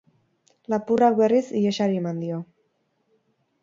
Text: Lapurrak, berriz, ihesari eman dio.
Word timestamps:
Lapurrak, 0.75 1.19
berriz, 1.21 1.43
ihesari 1.63 2.03
eman 2.03 2.27
dio. 2.27 2.43